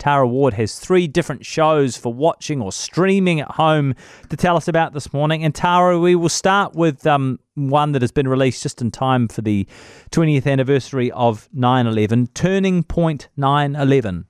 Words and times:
Tara 0.00 0.26
Ward 0.26 0.54
has 0.54 0.78
three 0.78 1.06
different 1.06 1.44
shows 1.44 1.96
for 1.96 2.12
watching 2.12 2.60
or 2.62 2.72
streaming 2.72 3.40
at 3.40 3.50
home 3.52 3.94
to 4.30 4.36
tell 4.36 4.56
us 4.56 4.66
about 4.66 4.94
this 4.94 5.12
morning. 5.12 5.44
And 5.44 5.54
Tara, 5.54 5.98
we 5.98 6.14
will 6.14 6.30
start 6.30 6.74
with 6.74 7.06
um, 7.06 7.38
one 7.54 7.92
that 7.92 8.02
has 8.02 8.10
been 8.10 8.26
released 8.26 8.62
just 8.62 8.80
in 8.80 8.90
time 8.90 9.28
for 9.28 9.42
the 9.42 9.68
20th 10.10 10.46
anniversary 10.46 11.12
of 11.12 11.48
9 11.52 11.86
11, 11.86 12.28
Turning 12.28 12.82
Point 12.82 13.28
9 13.36 13.76
11. 13.76 14.24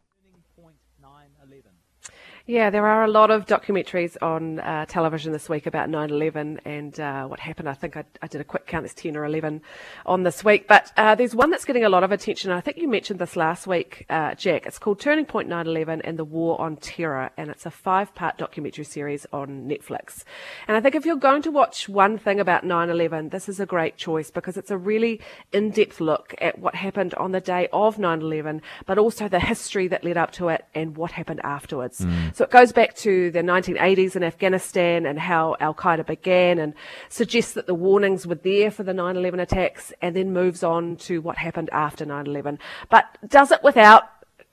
Yeah, 2.51 2.71
there 2.71 2.85
are 2.85 3.05
a 3.05 3.09
lot 3.09 3.31
of 3.31 3.47
documentaries 3.47 4.17
on 4.21 4.59
uh, 4.59 4.85
television 4.87 5.31
this 5.31 5.49
week 5.49 5.67
about 5.67 5.89
9 5.89 6.11
11 6.11 6.63
and 6.65 6.99
uh, 6.99 7.25
what 7.29 7.39
happened. 7.39 7.69
I 7.69 7.75
think 7.75 7.97
I, 7.97 8.03
I, 8.23 8.27
did 8.27 8.41
a 8.41 8.45
quick 8.45 8.67
count, 8.67 8.83
there's 8.83 8.93
10 8.93 9.17
or 9.17 9.25
11 9.25 9.63
on 10.05 10.25
this 10.25 10.43
week. 10.43 10.67
But 10.67 10.91
uh, 10.97 11.15
there's 11.15 11.33
one 11.33 11.51
that's 11.51 11.65
getting 11.65 11.85
a 11.85 11.89
lot 11.89 12.03
of 12.03 12.11
attention. 12.11 12.51
I 12.51 12.61
think 12.61 12.79
you 12.79 12.89
mentioned 12.89 13.21
this 13.21 13.37
last 13.37 13.69
week, 13.69 14.05
uh, 14.11 14.35
Jack. 14.35 14.67
It's 14.67 14.81
called 14.81 14.99
Turning 14.99 15.27
Point 15.27 15.49
9 15.49 15.69
11 15.69 16.03
and 16.03 16.19
the 16.19 16.25
War 16.25 16.61
on 16.61 16.77
Terror. 16.77 17.31
And 17.37 17.51
it's 17.51 17.67
a 17.67 17.71
five 17.71 18.17
part 18.17 18.37
documentary 18.37 18.85
series 18.85 19.29
on 19.33 19.69
Netflix. 19.69 20.25
And 20.67 20.77
I 20.77 20.81
think 20.81 20.97
if 20.97 21.07
you're 21.07 21.15
going 21.15 21.43
to 21.43 21.53
watch 21.53 21.89
one 21.89 22.19
thing 22.19 22.41
about 22.41 22.65
9 22.65 22.91
11, 22.91 23.29
this 23.29 23.49
is 23.49 23.61
a 23.61 23.67
great 23.67 23.97
choice 23.97 24.33
because 24.33 24.57
it's 24.57 24.73
a 24.73 24.77
really 24.77 25.21
in 25.53 25.71
depth 25.71 26.01
look 26.01 26.35
at 26.41 26.59
what 26.59 26.75
happened 26.75 27.15
on 27.15 27.31
the 27.31 27.41
day 27.41 27.69
of 27.73 27.97
9 27.97 28.21
11, 28.23 28.61
but 28.87 28.99
also 28.99 29.29
the 29.29 29.39
history 29.39 29.87
that 29.87 30.03
led 30.03 30.17
up 30.17 30.33
to 30.33 30.49
it 30.49 30.65
and 30.75 30.97
what 30.97 31.13
happened 31.13 31.41
afterwards. 31.45 32.01
Mm. 32.01 32.40
So 32.40 32.40
it 32.45 32.51
goes 32.51 32.73
back 32.73 32.95
to 32.97 33.31
the 33.31 33.41
1980s 33.41 34.17
in 34.17 34.23
Afghanistan 34.23 35.07
and 35.07 35.19
how 35.19 35.57
Al 35.61 35.75
Qaeda 35.75 36.07
began 36.07 36.59
and 36.59 36.75
suggests 37.09 37.53
that 37.55 37.67
the 37.67 37.75
warnings 37.75 38.27
were 38.27 38.35
there 38.35 38.71
for 38.71 38.83
the 38.83 38.95
9 38.95 39.17
11 39.17 39.41
attacks 39.41 39.93
and 40.01 40.15
then 40.15 40.33
moves 40.33 40.63
on 40.63 40.97
to 40.97 41.21
what 41.21 41.39
happened 41.39 41.71
after 41.73 42.05
9 42.05 42.27
11. 42.27 42.59
But 42.89 43.07
does 43.29 43.51
it 43.51 43.63
without 43.63 44.05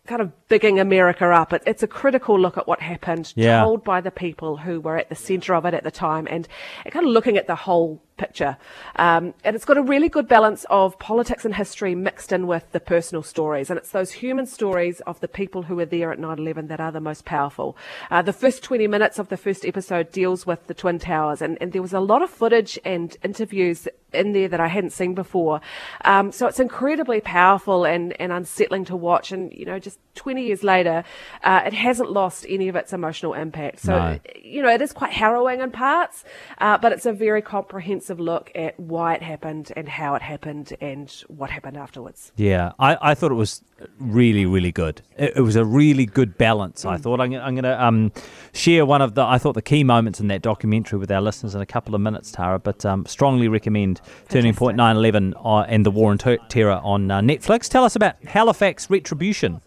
kind 0.07 0.21
of 0.21 0.46
bigging 0.47 0.79
America 0.79 1.29
up. 1.31 1.53
It, 1.53 1.63
it's 1.65 1.83
a 1.83 1.87
critical 1.87 2.39
look 2.39 2.57
at 2.57 2.67
what 2.67 2.81
happened, 2.81 3.33
yeah. 3.35 3.63
told 3.63 3.83
by 3.83 4.01
the 4.01 4.11
people 4.11 4.57
who 4.57 4.79
were 4.79 4.97
at 4.97 5.09
the 5.09 5.16
centre 5.16 5.55
of 5.55 5.66
it 5.66 5.73
at 5.73 5.83
the 5.83 5.91
time, 5.91 6.27
and, 6.30 6.47
and 6.85 6.94
kind 6.94 7.05
of 7.05 7.11
looking 7.11 7.38
at 7.38 7.47
the 7.47 7.55
whole 7.55 8.02
picture. 8.17 8.57
Um, 8.97 9.33
and 9.44 9.55
it's 9.55 9.66
got 9.66 9.77
a 9.77 9.81
really 9.81 10.09
good 10.09 10.27
balance 10.27 10.66
of 10.69 10.99
politics 10.99 11.45
and 11.45 11.55
history 11.55 11.95
mixed 11.95 12.31
in 12.31 12.47
with 12.47 12.69
the 12.72 12.80
personal 12.80 13.23
stories. 13.23 13.69
And 13.69 13.77
it's 13.77 13.91
those 13.91 14.11
human 14.11 14.45
stories 14.45 14.99
of 15.02 15.19
the 15.19 15.27
people 15.27 15.63
who 15.63 15.75
were 15.75 15.85
there 15.85 16.11
at 16.11 16.19
9 16.19 16.39
11 16.39 16.67
that 16.67 16.79
are 16.79 16.91
the 16.91 17.00
most 17.00 17.25
powerful. 17.25 17.77
Uh, 18.11 18.22
the 18.22 18.33
first 18.33 18.63
20 18.63 18.88
minutes 18.88 19.19
of 19.19 19.29
the 19.29 19.38
first 19.38 19.66
episode 19.66 20.11
deals 20.11 20.45
with 20.45 20.67
the 20.67 20.73
Twin 20.73 21.00
Towers. 21.00 21.41
And, 21.41 21.57
and 21.61 21.72
there 21.72 21.81
was 21.81 21.94
a 21.94 22.00
lot 22.00 22.22
of 22.22 22.29
footage 22.29 22.77
and 22.83 23.16
interviews 23.23 23.88
in 24.13 24.33
there 24.33 24.47
that 24.47 24.59
I 24.59 24.67
hadn't 24.67 24.91
seen 24.91 25.13
before. 25.13 25.61
Um, 26.03 26.31
so 26.31 26.47
it's 26.47 26.59
incredibly 26.59 27.22
powerful 27.22 27.85
and, 27.85 28.19
and 28.19 28.31
unsettling 28.31 28.85
to 28.85 28.95
watch. 28.95 29.31
And, 29.31 29.53
you 29.53 29.66
know, 29.66 29.79
just 29.79 30.00
20 30.17 30.43
years 30.43 30.63
later, 30.63 31.03
uh, 31.43 31.61
it 31.65 31.73
hasn't 31.73 32.11
lost 32.11 32.45
any 32.49 32.67
of 32.67 32.75
its 32.75 32.91
emotional 32.91 33.33
impact. 33.33 33.79
So, 33.79 33.97
no. 33.97 34.19
you 34.41 34.61
know, 34.61 34.69
it 34.69 34.81
is 34.81 34.91
quite 34.91 35.13
harrowing 35.13 35.61
in 35.61 35.71
parts, 35.71 36.23
uh, 36.57 36.77
but 36.77 36.91
it's 36.91 37.05
a 37.05 37.13
very 37.13 37.41
comprehensive 37.41 38.19
look 38.19 38.51
at 38.55 38.77
why 38.79 39.13
it 39.15 39.21
happened 39.21 39.71
and 39.75 39.88
how 39.88 40.15
it 40.15 40.21
happened 40.21 40.75
and 40.81 41.09
what 41.27 41.49
happened 41.49 41.77
afterwards. 41.77 42.31
Yeah, 42.35 42.73
I, 42.79 42.97
I 43.01 43.15
thought 43.15 43.31
it 43.31 43.35
was 43.35 43.63
really, 43.99 44.45
really 44.45 44.71
good. 44.71 45.01
It, 45.17 45.33
it 45.38 45.41
was 45.41 45.55
a 45.55 45.63
really 45.63 46.05
good 46.05 46.38
balance. 46.38 46.83
Mm. 46.83 46.91
I 46.91 46.97
thought 46.97 47.21
I'm, 47.21 47.33
I'm 47.33 47.55
going 47.55 47.63
to 47.63 47.83
um, 47.83 48.11
share 48.53 48.85
one 48.85 49.01
of 49.01 49.15
the 49.15 49.23
I 49.23 49.38
thought 49.38 49.53
the 49.53 49.61
key 49.61 49.83
moments 49.83 50.19
in 50.19 50.27
that 50.27 50.41
documentary 50.41 50.99
with 50.99 51.11
our 51.11 51.21
listeners 51.21 51.55
in 51.55 51.61
a 51.61 51.65
couple 51.65 51.95
of 51.95 52.01
minutes, 52.01 52.31
Tara. 52.31 52.59
But 52.59 52.85
um, 52.85 53.05
strongly 53.05 53.47
recommend 53.47 53.99
Fantastic. 53.99 54.29
Turning 54.29 54.53
Point 54.53 54.77
9/11 54.77 55.33
uh, 55.43 55.61
and 55.61 55.85
the 55.85 55.91
War 55.91 56.11
on 56.11 56.17
Terror 56.17 56.81
on 56.83 57.11
uh, 57.11 57.21
Netflix. 57.21 57.69
Tell 57.69 57.83
us 57.83 57.95
about 57.95 58.23
Halifax 58.23 58.89
Retribution. 58.89 59.61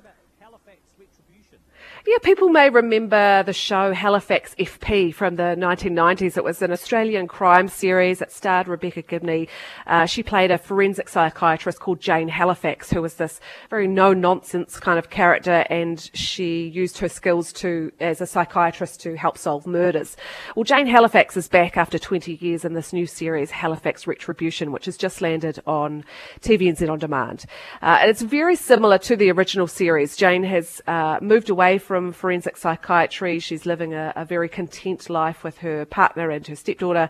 Yeah, 2.06 2.16
people 2.22 2.48
may 2.48 2.70
remember 2.70 3.42
the 3.42 3.52
show 3.52 3.92
Halifax 3.92 4.54
FP 4.58 5.14
from 5.14 5.36
the 5.36 5.54
1990s. 5.58 6.38
It 6.38 6.42
was 6.42 6.62
an 6.62 6.72
Australian 6.72 7.28
crime 7.28 7.68
series 7.68 8.20
that 8.20 8.32
starred 8.32 8.68
Rebecca 8.68 9.02
Gibney. 9.02 9.48
Uh, 9.86 10.06
she 10.06 10.22
played 10.22 10.50
a 10.50 10.56
forensic 10.56 11.10
psychiatrist 11.10 11.78
called 11.78 12.00
Jane 12.00 12.28
Halifax, 12.28 12.88
who 12.90 13.02
was 13.02 13.14
this 13.14 13.38
very 13.68 13.86
no-nonsense 13.86 14.80
kind 14.80 14.98
of 14.98 15.10
character, 15.10 15.66
and 15.68 16.10
she 16.14 16.68
used 16.68 16.96
her 16.98 17.08
skills 17.08 17.52
to 17.54 17.92
as 18.00 18.22
a 18.22 18.26
psychiatrist 18.26 19.02
to 19.02 19.14
help 19.18 19.36
solve 19.36 19.66
murders. 19.66 20.16
Well, 20.56 20.64
Jane 20.64 20.86
Halifax 20.86 21.36
is 21.36 21.48
back 21.48 21.76
after 21.76 21.98
20 21.98 22.36
years 22.36 22.64
in 22.64 22.72
this 22.72 22.94
new 22.94 23.06
series, 23.06 23.50
Halifax 23.50 24.06
Retribution, 24.06 24.72
which 24.72 24.86
has 24.86 24.96
just 24.96 25.20
landed 25.20 25.60
on 25.66 26.04
TVNZ 26.40 26.90
on 26.90 26.98
demand. 26.98 27.44
Uh, 27.82 27.98
and 28.00 28.10
it's 28.10 28.22
very 28.22 28.56
similar 28.56 28.96
to 28.98 29.16
the 29.16 29.30
original 29.30 29.66
series. 29.66 30.16
Jane 30.16 30.44
has 30.44 30.80
uh, 30.90 31.20
moved 31.22 31.48
away 31.48 31.78
from 31.78 32.10
forensic 32.10 32.56
psychiatry. 32.56 33.38
She's 33.38 33.64
living 33.64 33.94
a, 33.94 34.12
a 34.16 34.24
very 34.24 34.48
content 34.48 35.08
life 35.08 35.44
with 35.44 35.58
her 35.58 35.84
partner 35.84 36.30
and 36.30 36.44
her 36.48 36.56
stepdaughter. 36.56 37.08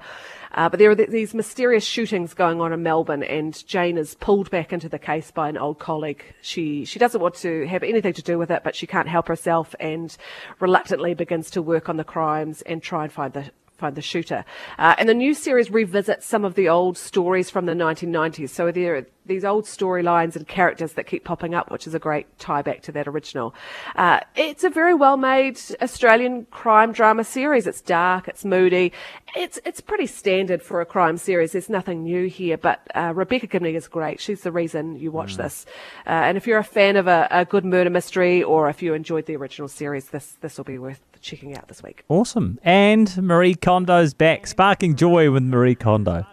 Uh, 0.53 0.69
but 0.69 0.79
there 0.79 0.91
are 0.91 0.95
th- 0.95 1.09
these 1.09 1.33
mysterious 1.33 1.83
shootings 1.83 2.35
going 2.35 2.61
on 2.61 2.75
in 2.75 2.83
Melbourne, 2.83 3.23
and 3.23 3.67
Jane 3.67 3.97
is 3.97 4.17
pulled 4.17 4.51
back 4.51 4.75
into 4.75 4.91
the 4.91 4.99
case 4.99 5.31
by 5.31 5.49
an 5.49 5.57
old 5.57 5.79
colleague. 5.79 6.23
She 6.43 6.85
she 6.85 6.99
doesn't 6.99 7.23
want 7.23 7.37
to 7.37 7.67
have 7.69 7.83
anything 7.83 8.13
to 8.13 8.23
do 8.23 8.37
with 8.37 8.51
it, 8.51 8.63
but 8.65 8.77
she 8.77 8.87
can't 8.87 9.09
help 9.09 9.29
herself, 9.29 9.75
and 9.81 10.15
reluctantly 10.59 11.15
begins 11.15 11.51
to 11.53 11.63
work 11.63 11.89
on 11.89 11.97
the 11.97 12.05
crimes 12.05 12.61
and 12.63 12.83
try 12.83 13.05
and 13.05 13.13
find 13.13 13.33
the 13.33 13.51
find 13.79 13.97
the 13.97 14.03
shooter. 14.03 14.45
Uh, 14.79 14.95
and 14.99 15.09
the 15.09 15.15
new 15.15 15.33
series 15.33 15.71
revisits 15.71 16.27
some 16.27 16.45
of 16.45 16.55
the 16.55 16.69
old 16.69 16.99
stories 16.99 17.49
from 17.49 17.65
the 17.65 17.73
1990s. 17.73 18.51
So 18.51 18.71
there 18.71 19.07
these 19.27 19.45
old 19.45 19.65
storylines 19.65 20.37
and 20.37 20.47
characters 20.47 20.95
that 20.95 21.07
keep 21.07 21.25
popping 21.25 21.55
up, 21.55 21.71
which 21.71 21.87
is 21.87 21.95
a 21.95 21.99
great 21.99 22.27
tie 22.39 22.63
back 22.63 22.83
to 22.83 22.93
that 22.93 23.07
original. 23.07 23.55
Uh, 23.97 24.21
it's 24.35 24.65
a 24.65 24.71
very 24.71 24.95
well 24.95 25.17
made 25.17 25.61
Australian 25.81 26.47
crime 26.47 26.93
drama 26.93 27.25
series. 27.25 27.67
It's 27.67 27.81
dark, 27.81 28.29
it's 28.29 28.45
moody, 28.45 28.93
it's 29.37 29.59
it's 29.65 29.81
pretty 29.81 30.07
standard 30.07 30.63
for 30.63 30.81
a 30.81 30.87
crime 30.87 31.17
series. 31.17 31.53
There's 31.53 31.69
nothing 31.69 32.03
new 32.03 32.27
here, 32.27 32.57
but 32.57 32.81
uh, 32.95 33.13
Rebecca 33.15 33.47
Gibney 33.47 33.75
is 33.75 33.89
great. 33.89 34.21
She's 34.21 34.43
the 34.43 34.53
reason 34.53 34.97
you 34.97 35.11
watch 35.11 35.35
mm. 35.35 35.39
this. 35.39 35.67
Uh, 36.07 36.11
and 36.11 36.37
if 36.37 36.47
you're 36.47 36.59
a 36.59 36.65
fan 36.65 36.97
of 36.97 37.07
a, 37.07 37.29
a 37.31 37.45
good 37.45 37.65
murder 37.65 37.91
mystery, 37.91 38.43
or 38.43 38.69
if 38.69 38.83
you 38.83 38.95
enjoyed 38.95 39.27
the 39.27 39.37
original 39.37 39.69
series, 39.69 40.07
this 40.07 40.37
this 40.41 40.57
will 40.57 40.65
be 40.65 40.79
worth 40.79 41.01
checking 41.21 41.57
out 41.57 41.69
this 41.69 41.83
week. 41.83 42.05
Awesome. 42.09 42.59
And 42.63 43.17
Marie 43.23 43.55
Kondo's 43.55 44.15
back, 44.15 44.47
sparking 44.47 44.97
joy 44.97 45.31
with 45.31 45.43
Marie 45.43 45.75
Kondo. 45.75 46.25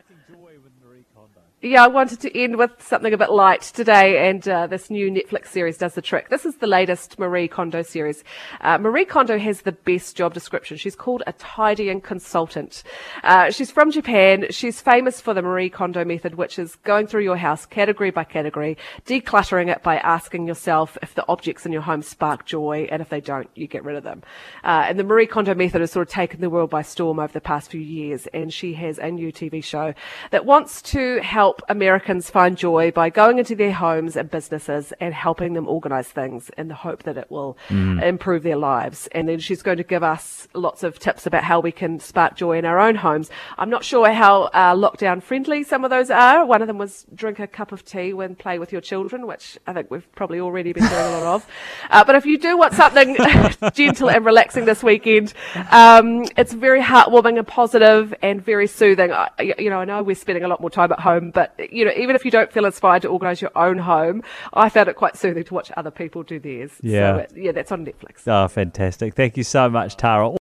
Yeah, 1.68 1.84
I 1.84 1.88
wanted 1.88 2.22
to 2.22 2.40
end 2.40 2.56
with 2.56 2.72
something 2.82 3.12
a 3.12 3.18
bit 3.18 3.30
light 3.30 3.62
today, 3.62 4.30
and 4.30 4.48
uh, 4.48 4.68
this 4.68 4.90
new 4.90 5.12
Netflix 5.12 5.48
series 5.48 5.78
does 5.78 5.96
the 5.96 6.02
trick. 6.02 6.30
This 6.30 6.46
is 6.46 6.56
the 6.56 6.66
latest 6.66 7.20
Marie 7.20 7.50
Kondo 7.50 7.82
series. 7.82 8.24
Uh, 8.62 8.78
Marie 8.78 9.04
Kondo 9.04 9.38
has 9.38 9.64
the 9.64 9.74
best 9.74 10.16
job 10.16 10.34
description. 10.34 10.78
She's 10.78 10.96
called 10.96 11.24
a 11.28 11.34
tidying 11.34 12.00
consultant. 12.00 12.84
Uh, 13.22 13.52
she's 13.52 13.70
from 13.70 13.92
Japan. 13.92 14.46
She's 14.50 14.80
famous 14.80 15.20
for 15.20 15.34
the 15.34 15.42
Marie 15.42 15.70
Kondo 15.70 16.06
method, 16.06 16.36
which 16.36 16.58
is 16.58 16.78
going 16.86 17.06
through 17.06 17.24
your 17.24 17.36
house 17.36 17.66
category 17.66 18.12
by 18.12 18.24
category, 18.24 18.78
decluttering 19.06 19.70
it 19.70 19.84
by 19.84 19.98
asking 19.98 20.48
yourself 20.48 20.98
if 21.02 21.16
the 21.16 21.26
objects 21.28 21.66
in 21.66 21.74
your 21.74 21.82
home 21.82 22.02
spark 22.02 22.46
joy, 22.46 22.88
and 22.90 23.02
if 23.02 23.10
they 23.10 23.20
don't, 23.20 23.50
you 23.56 23.68
get 23.68 23.84
rid 23.84 23.98
of 23.98 24.06
them. 24.06 24.24
Uh, 24.64 24.86
and 24.88 24.98
the 24.98 25.04
Marie 25.04 25.28
Kondo 25.28 25.54
method 25.54 25.82
has 25.82 25.92
sort 25.92 26.08
of 26.08 26.14
taken 26.14 26.40
the 26.40 26.50
world 26.50 26.70
by 26.70 26.82
storm 26.82 27.20
over 27.20 27.34
the 27.34 27.42
past 27.42 27.72
few 27.72 27.82
years, 27.82 28.26
and 28.28 28.54
she 28.54 28.74
has 28.76 28.98
a 29.00 29.12
new 29.12 29.34
TV 29.34 29.62
show 29.62 29.94
that 30.32 30.46
wants 30.46 30.82
to 30.82 31.20
help 31.22 31.57
help 31.58 31.70
Americans 31.70 32.30
find 32.30 32.58
joy 32.58 32.92
by 32.92 33.10
going 33.10 33.40
into 33.40 33.56
their 33.56 33.72
homes 33.72 34.16
and 34.16 34.30
businesses 34.30 34.94
and 35.00 35.14
helping 35.14 35.54
them 35.54 35.68
organize 35.68 36.08
things 36.08 36.52
in 36.58 36.68
the 36.68 36.76
hope 36.76 37.04
that 37.04 37.18
it 37.18 37.30
will 37.32 37.58
mm. 37.70 38.02
improve 38.04 38.44
their 38.44 38.58
lives. 38.58 39.08
And 39.14 39.28
then 39.28 39.40
she's 39.40 39.62
going 39.62 39.78
to 39.78 39.84
give 39.84 40.04
us 40.04 40.48
lots 40.54 40.84
of 40.84 41.00
tips 41.00 41.26
about 41.26 41.44
how 41.44 41.60
we 41.60 41.72
can 41.72 42.00
spark 42.00 42.36
joy 42.36 42.58
in 42.58 42.66
our 42.66 42.80
own 42.80 42.96
homes. 42.96 43.30
I'm 43.58 43.70
not 43.70 43.84
sure 43.84 44.12
how 44.12 44.44
uh, 44.44 44.76
lockdown 44.76 45.22
friendly 45.24 45.64
some 45.64 45.84
of 45.84 45.90
those 45.90 46.10
are. 46.12 46.46
One 46.46 46.62
of 46.62 46.68
them 46.68 46.78
was 46.78 47.06
drink 47.14 47.40
a 47.40 47.48
cup 47.48 47.72
of 47.72 47.84
tea 47.84 48.14
when 48.14 48.36
play 48.36 48.60
with 48.60 48.72
your 48.72 48.82
children, 48.82 49.26
which 49.26 49.58
I 49.66 49.74
think 49.74 49.90
we've 49.90 50.10
probably 50.14 50.40
already 50.40 50.74
been 50.74 50.88
doing 50.88 51.02
a 51.02 51.20
lot 51.20 51.24
of. 51.24 51.48
Uh, 51.90 52.04
but 52.04 52.16
if 52.16 52.26
you 52.26 52.38
do 52.38 52.58
want 52.58 52.74
something 52.74 53.16
gentle 53.74 54.10
and 54.10 54.26
relaxing 54.26 54.66
this 54.66 54.84
weekend, 54.84 55.34
um, 55.72 56.26
it's 56.36 56.54
very 56.54 56.82
heartwarming 56.82 57.38
and 57.38 57.48
positive 57.48 58.14
and 58.22 58.44
very 58.44 58.68
soothing. 58.68 59.12
I, 59.12 59.30
you 59.58 59.70
know, 59.70 59.80
I 59.80 59.86
know 59.86 60.04
we're 60.04 60.16
spending 60.16 60.44
a 60.44 60.48
lot 60.48 60.60
more 60.60 60.70
time 60.70 60.92
at 60.92 61.00
home, 61.00 61.32
but 61.38 61.72
you 61.72 61.86
know, 61.86 61.92
even 61.96 62.16
if 62.16 62.26
you 62.26 62.32
don't 62.32 62.52
feel 62.52 62.66
inspired 62.66 63.04
to 63.04 63.10
organise 63.10 63.44
your 63.44 63.52
own 63.56 63.78
home, 63.78 64.24
I 64.54 64.70
found 64.70 64.90
it 64.90 64.96
quite 64.96 65.16
soothing 65.16 65.44
to 65.44 65.54
watch 65.54 65.72
other 65.78 65.92
people 65.92 66.24
do 66.24 66.40
theirs. 66.40 66.72
Yeah, 66.82 67.28
so, 67.28 67.36
yeah, 67.36 67.52
that's 67.52 67.72
on 67.72 67.86
Netflix. 67.86 68.24
Oh, 68.26 68.48
fantastic! 68.48 69.14
Thank 69.14 69.38
you 69.38 69.44
so 69.44 69.70
much, 69.70 69.98
Tara. 69.98 70.28